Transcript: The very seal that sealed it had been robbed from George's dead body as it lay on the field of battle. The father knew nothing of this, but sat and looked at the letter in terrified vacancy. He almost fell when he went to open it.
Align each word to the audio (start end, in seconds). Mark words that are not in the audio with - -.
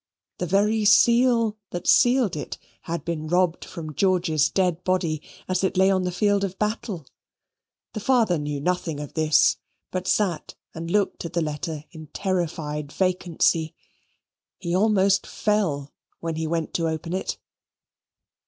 The 0.39 0.47
very 0.47 0.83
seal 0.83 1.57
that 1.69 1.85
sealed 1.85 2.35
it 2.35 2.57
had 2.89 3.05
been 3.05 3.27
robbed 3.27 3.63
from 3.63 3.93
George's 3.93 4.49
dead 4.49 4.83
body 4.83 5.21
as 5.47 5.63
it 5.63 5.77
lay 5.77 5.91
on 5.91 6.05
the 6.05 6.11
field 6.11 6.43
of 6.43 6.57
battle. 6.57 7.05
The 7.93 7.99
father 7.99 8.39
knew 8.39 8.59
nothing 8.59 8.99
of 8.99 9.13
this, 9.13 9.57
but 9.91 10.07
sat 10.07 10.55
and 10.73 10.89
looked 10.89 11.23
at 11.25 11.33
the 11.33 11.41
letter 11.43 11.83
in 11.91 12.07
terrified 12.07 12.91
vacancy. 12.91 13.75
He 14.57 14.73
almost 14.75 15.27
fell 15.27 15.93
when 16.19 16.35
he 16.35 16.47
went 16.47 16.73
to 16.73 16.87
open 16.87 17.13
it. 17.13 17.37